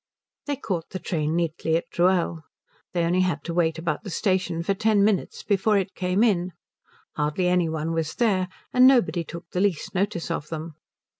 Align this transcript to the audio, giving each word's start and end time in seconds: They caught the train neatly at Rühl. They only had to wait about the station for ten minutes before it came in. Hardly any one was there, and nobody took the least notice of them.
They 0.47 0.55
caught 0.55 0.89
the 0.89 0.97
train 0.97 1.35
neatly 1.35 1.75
at 1.77 1.91
Rühl. 1.91 2.41
They 2.91 3.03
only 3.03 3.19
had 3.19 3.43
to 3.43 3.53
wait 3.53 3.77
about 3.77 4.03
the 4.03 4.09
station 4.09 4.63
for 4.63 4.73
ten 4.73 5.03
minutes 5.03 5.43
before 5.43 5.77
it 5.77 5.93
came 5.93 6.23
in. 6.23 6.53
Hardly 7.17 7.47
any 7.47 7.69
one 7.69 7.91
was 7.93 8.15
there, 8.15 8.49
and 8.73 8.87
nobody 8.87 9.23
took 9.23 9.51
the 9.51 9.61
least 9.61 9.93
notice 9.93 10.31
of 10.31 10.49
them. 10.49 10.73